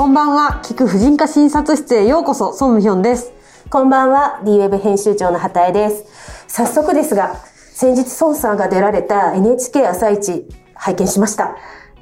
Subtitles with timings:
[0.00, 0.62] こんばんは。
[0.64, 3.32] 聞く婦人科診察室へようこそ、ソンムヒョンです。
[3.68, 6.04] こんばんは、D-Web 編集長の畑江です。
[6.48, 7.36] 早速ですが、
[7.74, 11.54] 先日孫さんが出られた NHK 朝一拝見しました。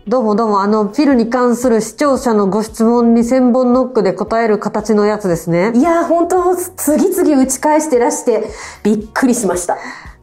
[0.06, 5.72] どうもどうも、あの、ピルに関する視聴者のご質問に千本ノックで答える形のやつですね。
[5.74, 8.48] いやー、本当次々打ち返してらして、
[8.84, 9.76] びっくりしました。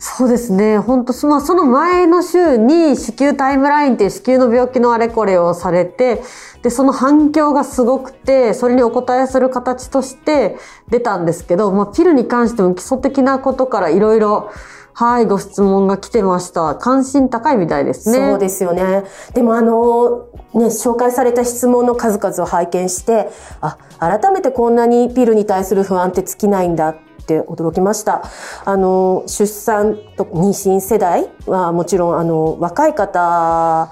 [0.07, 0.77] そうですね。
[0.77, 6.21] 本当まあ、その前の週に子宮タイムラインっていう子宮の病気のあれこれをされて、
[6.61, 10.57] で、その反響がすごくて、それにお答えする形として
[10.89, 14.51] 出たんですけど、まあ、ピルに関しても基礎的なことからいろいろ、
[14.93, 16.75] はい、ご質問が来てました。
[16.75, 18.29] 関心高いみたいですね。
[18.29, 19.05] そうですよね。
[19.33, 28.24] でもあの、ね、紹介された質問の数々を拝見して、あ、改めてこんなにピルに対する不安って尽きないんだって驚きました。
[28.64, 33.89] あの、出産と妊娠世代はもちろん、あの、若い方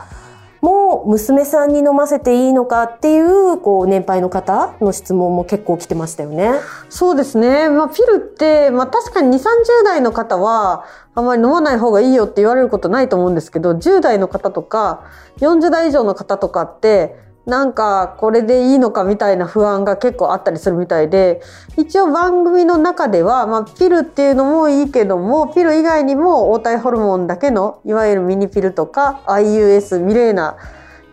[0.61, 6.51] も娘さんに飲ませていいのかっていう、こう、年配の方の質問も結構来てましたよね。
[6.89, 7.69] そうですね。
[7.69, 9.43] まあ、ピルって、まあ確かに2、30
[9.83, 10.85] 代の方は、
[11.15, 15.03] あんまり飲まない方がいいよって言われることないと思うんですけど、10代の方とか、
[15.39, 21.41] 40代以上の方とかって、なんかこれでいいのかみたいな不安が結構あったりするみたいで、
[21.77, 30.61] 一応番組の中では、まあピルっていうのもいいけども、ピル以外にも黄体ホルモンだけの、いわゆるミニピルとか、IUS、ミレーナって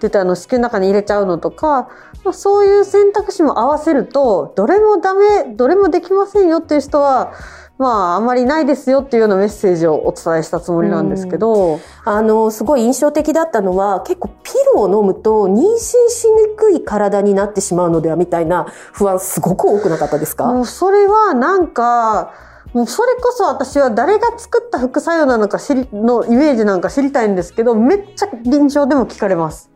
[0.02, 1.88] 言ってあの子宮の中に入れちゃうのとか、
[2.24, 7.32] まあ、そういう選択肢も合わせると、どれもダメ、どれもできませんよっていう人は、
[7.80, 20.46] まあ、あまりないですよっていうようなメッセージをお伝えしたつもりなんですけど、あの、すごい印象的だったのは、結構ピを飲むと妊娠しにくい体になってしまうのではみたいな不安すごく多くなかったですか？
[20.46, 22.32] もうそれはなんか、
[22.72, 29.70] もうそれこそ私は誰が作った副作用なのか知り、のイメージなんか知りたいんですけど、めっちゃ臨床でも聞かれます。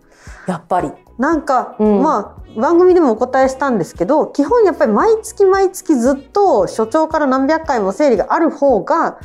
[0.47, 0.93] やっぱり。
[1.19, 9.19] なんか、うんまあ、番組でもお答えしたんですけど、基本やっぱり毎月毎月ずっと所長から何百回も生理がある方が、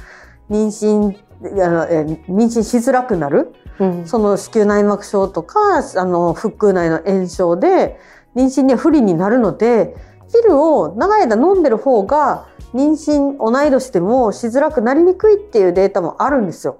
[0.49, 1.17] 妊娠、
[1.63, 3.53] あのえ妊娠しづらくなる。
[3.79, 5.59] うんその子宮内膜症とか、
[5.95, 7.99] あの、腹腔内の炎症で、
[8.35, 9.95] 妊娠には不利になるので、
[10.31, 16.77] ピルを長い間飲んでる方が、妊娠同い年でもしづらくなりにくいっていうデータもあるんですよ。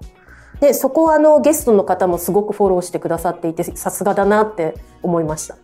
[0.60, 5.56] で、そこはあのゲストの方もすごくフォローしてくださっていて、さすがだなって思いました。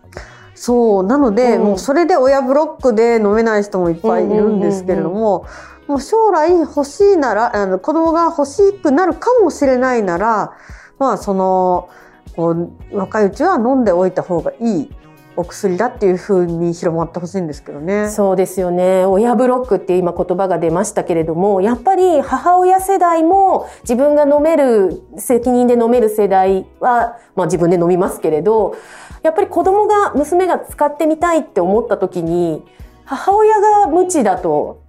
[0.54, 1.02] そう。
[1.04, 5.44] なので、うんもうそれで親ブロックで飲めない人もいっぱいいるんですけれども、
[5.86, 10.54] もう将来欲しいなら、あの子供が欲しくなるかもしれないなら、
[10.98, 11.88] まあその、
[12.34, 14.90] こう若いうちは飲んでおいた方がいい
[15.36, 18.08] お薬だっていう風に広まってほしいんですけどね。
[18.08, 19.04] そうですよね。
[19.04, 28.76] 親ブロックって今言葉が出ましたけれども、やっぱり母親世代も自分が飲める、責任で飲める世代は、まあ自分で飲みますけれど、
[29.22, 32.64] やっぱり子供が、娘が使ってみたいって思った時に、
[33.04, 34.80] 母親が無知だと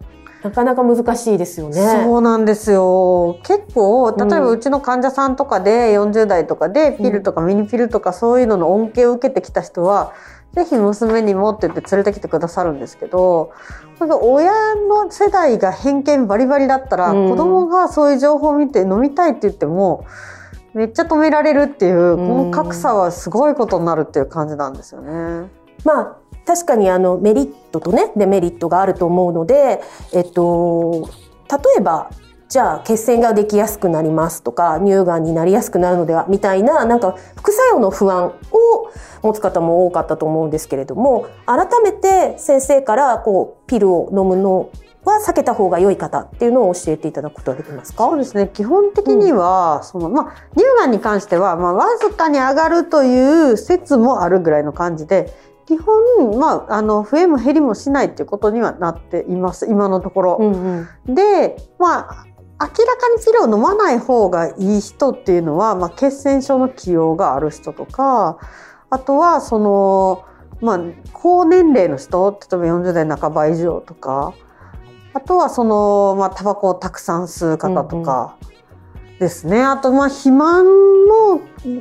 [0.47, 2.03] なかなか難しいですよね。
[2.03, 3.39] そうなんですよ。
[3.43, 10.13] 結構、例えばうちの患者さんとかで40代とかでピルとかミニピルとかそういうのの恩恵を受けてきた人は、
[10.53, 13.51] ぜひ娘にもって言って連れてきてくださるんですけど、
[13.99, 20.05] なんか親の世代が偏見バリバリだったら、うん子供がそういう情報を見て飲みたいって言っても、
[20.73, 25.49] めっちゃ止められるっていう、この格差はすごいことになるっていう感じなんですよね。
[25.83, 29.81] まあ確かにあのメリットとねデメリットがあると思うので、
[30.13, 31.09] えっと、
[31.51, 32.09] 例えば
[32.49, 38.33] じゃあ血栓ができやすくなりますとか乳がんになりやすくなるのではみたいななんか副作用の不安を
[39.21, 44.71] 持つ方も多かったと思うんですけれども改めて先生からこうピルを飲むの
[45.03, 48.05] は避けた方が良い方っていうのを教えていただくことはできますか？
[48.09, 48.49] そうですね。
[48.53, 55.33] 基本的には、その、まあ、乳がんに関しては、まあ、わずかに上がるという説もあるぐらいの感じで、
[55.67, 59.67] 基本、まあ、あの、増えも減りもしないっていうことにはなっています。
[59.69, 60.37] 今のところ。
[60.39, 62.25] うんうんで、まあ、
[62.59, 68.39] 明らかにピルを飲まない方がいい人っていうのは、まあ、血栓症の起用がある人とか、
[68.89, 70.25] あとは、その、
[70.61, 70.79] まあ、
[71.13, 74.33] 高年齢の人、例えば40代半ば以上とか、
[75.13, 78.37] あとはその、まあ、タバコをたくさん吸う方とか
[79.19, 79.63] ですね。
[79.63, 80.65] あと、まあ、肥満
[81.07, 81.26] の、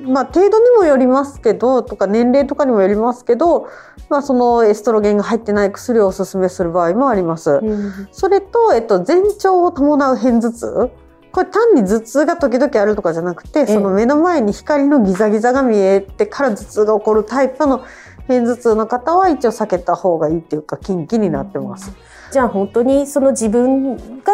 [0.04, 3.68] まあ、程度にもよりますけど、とか年齢とかにもよりますけど、
[4.08, 7.50] まあ、そのエストロゲンが入ってない薬をお勧めする場合もあります。
[7.50, 10.90] うんそれと、えっと、前兆を伴う片頭痛。
[11.32, 17.84] これ単に頭痛が時々あるとかじゃなくて、その目の前に光のギザギザが見えてから頭痛が起こるタイプの
[18.26, 21.92] 片頭痛の方は一応避けた方がいいっていうか、禁忌になってます。
[22.32, 24.32] じゃあ本当にその自分が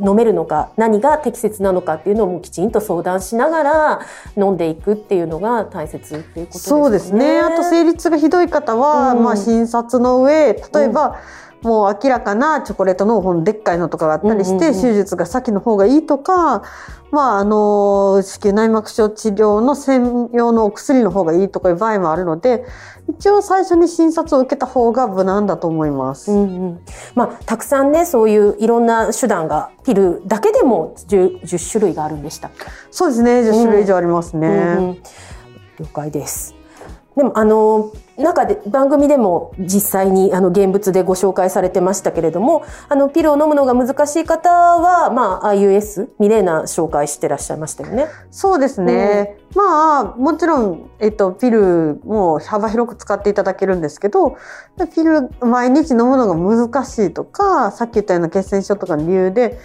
[0.00, 4.00] 飲めるのか何が適切なのかっていうのをきちんと相談しながら
[4.36, 6.60] 飲んでいくっていうのが大切っていうことですね。
[6.60, 7.40] そうですね。
[7.40, 9.24] あと生理痛がひどい方は、うん。
[9.24, 11.18] まあ、診察の上例えば、
[11.62, 16.62] もう明らかなチョコレートのこのでっかいのとかがあったりして、うんうんうん手術が先の方がいいとか、
[17.10, 22.64] まあ、あの子宮内膜症治療の専用のお薬の方がいいとかいう場合もあるので
[23.08, 26.30] 一応最初に診察を受けた方が無難だと思います。
[26.30, 26.80] うんうん
[27.14, 32.66] まあ、たくさんねそういういろんな手段がピルだけでも 10, 10種類があるんでしたっけ？
[32.90, 34.48] そうですね10種類以上ありますね。
[34.48, 35.02] うんうん
[35.80, 36.57] 了解です。
[37.18, 48.06] でもあの中で番組でも実際にあの現物でご紹介されてましたけれどもあのピルを飲むのが難しい方は、まあ、IUS ミレーナ紹介してらっしゃいましたよね。
[48.30, 49.36] そうですね。
[49.56, 54.36] まあ、もちろん、えっと、ピルも幅広く使っていただけるんですけど、
[54.94, 59.58] ピル毎日飲むのが難しいとか、さっき言ったような血栓症とかの理由で、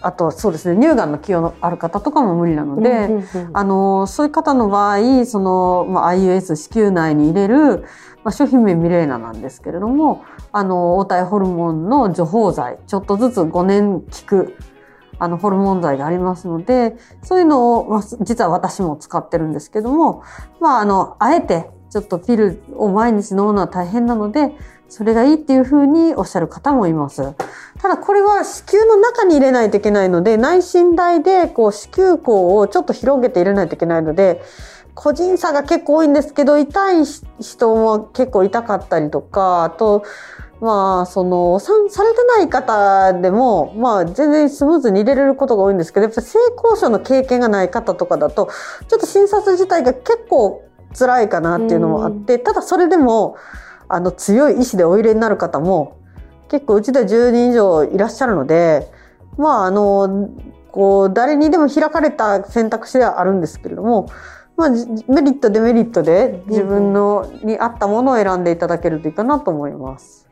[0.00, 3.56] あとそうですね、乳がんの寄与のある方とかも無理なので、うんうんうん。
[3.56, 7.84] あの、そういう方の場合、その、まあ、IUS 子宮内に入れる、
[8.24, 14.56] まあ、商品名ミレーナなんですけれども、あの、黄体ホルモンの除胞剤、ちょっとずつ5年効く、
[15.18, 20.22] あの、ホルモン剤がありますので、そういうのを、まあ、実は私も使ってるんですけども、
[20.60, 24.52] まあ、あの、あえて、ちょっとピルを毎日飲むのは大変なので、
[24.90, 27.22] それがいいっていうふうにおっしゃる方もいます。
[27.80, 34.42] ただこれは子宮の中に入れないといけないので、内診台でこう子宮口をちょっと広げて入れないといけないので、
[34.94, 37.04] 個人差が結構多いんですけど、痛い
[37.40, 40.02] 人も結構痛かったりとか、あと、
[40.60, 48.50] まあ、その、お産されてない方でも、まあ、全然スムーズに入れれることが多いんですけど、やっぱ性交渉の経験がない方とかだと、
[48.88, 50.62] ちょっと診察自体が結構
[50.98, 53.36] 辛いかなっていうのもあって、ただそれでも、
[53.94, 55.96] あの、強い意志でお入れになる方も、
[56.48, 58.90] 結構うちでは10人以上いらっしゃるので、
[59.36, 60.30] まあ、あの、
[60.72, 64.06] こう、誰にでも開かれた選択肢ではあるんですけれども、
[64.56, 70.28] まあ、じメリット、デメリットで自分のに合ったものを選んでいただけるといいかなと思います。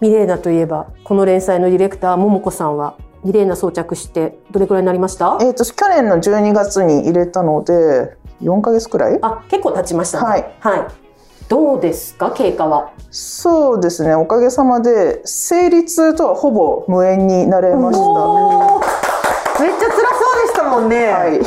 [0.00, 5.38] ミレーナといえばこの連載のディレクター桃子さんはミレーナ装着してどれくらいになりました？
[5.42, 9.18] えっ、と、去年の12月に入れたので、4ヶ月くらい？
[9.20, 10.24] あ結構経ちましたね。
[10.24, 10.56] はい。
[10.60, 10.86] はい。
[11.48, 12.92] どうですか経過は？
[13.10, 19.62] そうですね、おかげさまで、生理痛とはほぼ無縁になれました。
[19.62, 21.08] めっちゃ辛そうでしたもんね。
[21.08, 21.40] はい。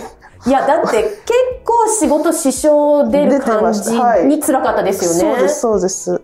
[0.47, 1.24] いやだって結
[1.63, 3.92] 構仕事支障出る出てま感じ
[4.27, 5.36] に辛かったですよね。
[5.39, 6.21] そうです、そうです。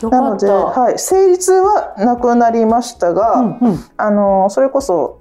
[0.00, 0.48] よなので。
[0.48, 5.18] はい、生理痛はなくなりましたが、うんうんあの、それこそ、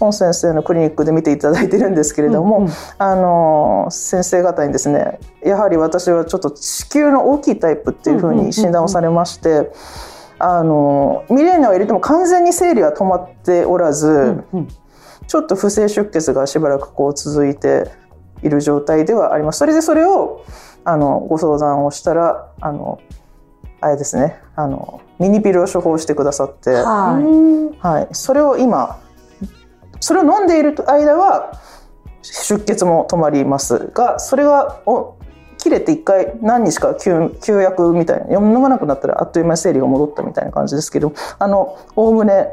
[0.00, 9.72] 孫先生のクリニックで見ていただいてるんですけれども、うんうんあの先生方にですねやはり私はちょっと子宮の大きいタイプっていうふうに診断をされまして、
[10.38, 14.68] あのミレーナを入れても完全に生理は止まっておらず、うんうん
[15.26, 17.90] ちょっと不正出血がしばらくこう続いて
[18.42, 19.58] いる状態ではあります。
[19.58, 20.44] それでそれを
[20.84, 23.00] あのご相談をしたらあの
[23.80, 26.70] あれですねあのミニピルを処方してくださって。
[26.70, 27.24] はい。
[27.24, 29.00] うんはい、それを今
[30.04, 31.58] それを飲んでいる間は
[32.20, 35.16] 出血も止まりますがそれがお
[35.56, 42.48] 切れて一回何日か休休薬みたいな飲まなくなったらあっという間に生理が戻ったみたいな感じですけどあのおおむね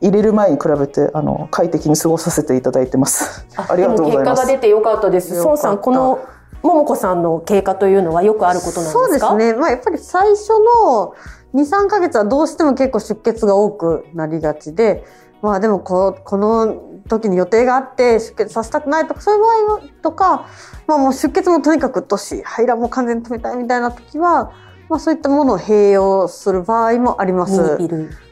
[0.00, 3.44] 入れる前に比べてあの快適に過ごさせていただいてます。
[3.56, 4.58] ありがとうございますでも結果が出。
[4.58, 5.34] てよかったです。
[5.34, 6.20] 孫さんこの
[6.62, 9.28] 桃子さんの経過というのはよくあることなんですか？
[9.28, 9.54] そうですね。
[9.54, 10.50] まあやっぱり最初
[10.84, 11.14] の
[11.54, 15.04] 2、3ヶ月はどうしても結構出血が多くなりがちで、
[15.42, 20.46] まあでもここの時に予定があって出血させたくないとかそういう場合はとか、
[20.86, 24.52] まあもう出血もとにかくうっとうしい、排卵も完全に止めたいみたいな時は、
[24.88, 27.60] まあそういったものを併用する場合もあります。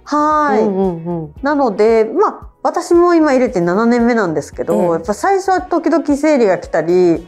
[0.04, 0.62] はい。
[0.62, 1.34] うんうんうん。
[1.42, 7.26] なので、まあ、私も今入れて7年目なんですけど、ええやっぱ最初は時々生理が来たり、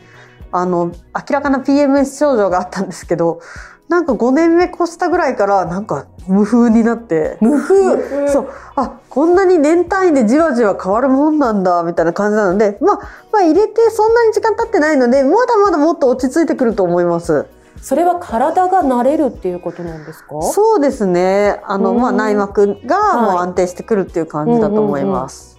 [0.52, 0.92] あの、明
[1.30, 3.40] らかな PMS 症状があったんですけど、
[3.88, 8.28] なんか5年目越したぐらいから、なんか無風になって、無風？
[8.28, 12.96] そう、あ、こんなに年単位でじわじわ変わるもんなんだ、みたいな感じなので、まあ、
[13.32, 17.46] まあ入れてそんなに時間経ってないので、まだまだもっと落ち着いてくると思います。
[17.82, 20.40] それは体が慣れるっていうことなんですか？
[20.42, 21.60] そうですね。
[21.64, 25.58] あの、うんまあ内膜がもうはい安定してくるっていう感じだと思います。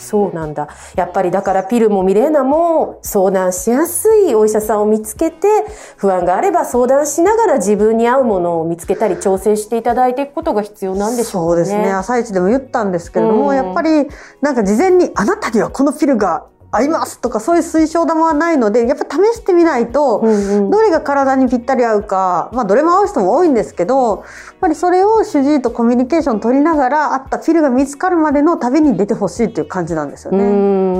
[0.00, 0.68] そうなんだ。
[0.96, 5.48] やっぱりだからピルもミレーナも相談しやすいお医者さんを見つけて、
[5.96, 11.64] 不安があれば相談しながら自分に合うものを見つけたり調整していただいていくことが必要なんでしょうかね。
[11.66, 11.92] そうですね。
[11.92, 14.08] 朝一でも言ったんですけれども、うんやっぱり
[14.40, 20.70] なんか事前にあなたにはこのピルが合いますとかそういう推奨玉はないのでやっぱ試してみないと、うんうん。
[20.70, 24.24] どれが体にぴったり合うか、まあ、どれも合う人も多いんですけどやっ
[24.60, 30.44] ぱりそれを主治医とコミュニケーション取りながら合ったピルが見つかるまでの旅に出てほしいっていう感じなんですようね。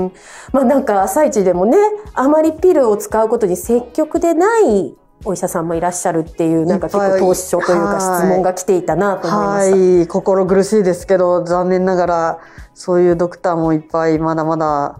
[0.07, 0.11] ん。
[0.51, 1.77] まあなんか朝一でもね
[2.13, 10.01] あまりピルを使うことに積極でないお医者さんもいらっしゃるっていうなんか結構投資書というかはい質問が来ていたなと思いまはした。
[10.03, 10.07] い。
[10.07, 12.39] 心苦しいですけど残念ながら
[12.73, 14.99] そういうドクターもいっぱいまだまだ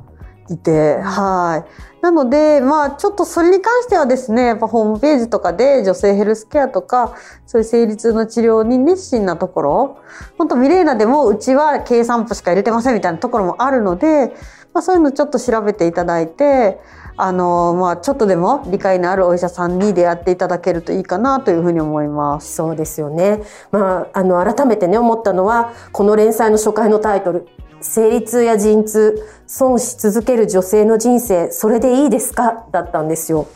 [0.53, 2.01] いて、はい。
[2.01, 7.15] なので、まあ、ちょっとそれに関してはですね、やっぱホームページとかで女性ヘルスケアとか、
[7.45, 9.97] そういう生理痛の治療に熱心なところ、
[10.37, 14.33] 本当ミレーナでもうちは計算譜しか入れてませんみたいなところもあるので、
[14.73, 16.79] まあ、そういうのちょっと調べていただいて、
[17.17, 22.55] あの、まあ、ちょっとでも理解のあるお医者さんに出会っていただけるといいかなというふうに思います。
[22.55, 23.43] そうですよね。
[23.71, 27.47] まあ、あの、改めてね、思ったのは、この連載の初回のタイトル、
[27.81, 32.65] 生理痛や陣痛、損し続ける女性の人生、それでいいですか？
[32.71, 33.47] だったんですよ。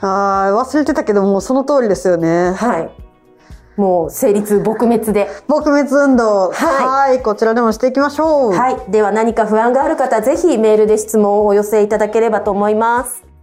[0.00, 2.52] ああ、忘れてたけどもうその通りですよね。
[2.52, 2.90] はい。
[3.76, 5.28] もう、生理痛撲滅で。
[5.48, 6.50] 撲滅運動。
[6.50, 7.22] はいはい。
[7.22, 8.52] こちらでもしていきましょう。
[8.52, 8.90] はい。
[8.92, 13.33] では何か不安がある方、ぜひメールで質問をお寄せいただければと思います。